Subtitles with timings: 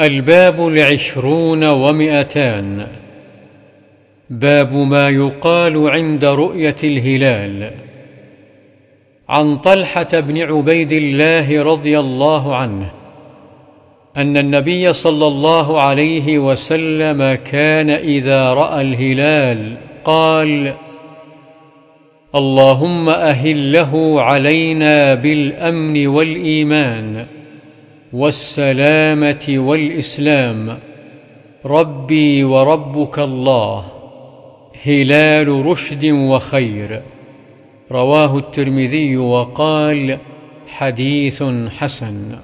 [0.00, 2.86] الباب العشرون ومئتان.
[4.30, 7.70] باب ما يقال عند رؤية الهلال.
[9.28, 12.90] عن طلحة بن عبيد الله رضي الله عنه
[14.16, 20.74] أن النبي صلى الله عليه وسلم كان إذا رأى الهلال قال
[22.34, 27.26] اللهم أهله علينا بالأمن والإيمان.
[28.12, 30.78] والسلامة والإسلام.
[31.66, 33.84] ربي وربك الله.
[34.86, 37.02] هلال رشد وخير.
[37.92, 40.18] رواه الترمذي وقال
[40.68, 41.42] حديث
[41.78, 42.36] حسن.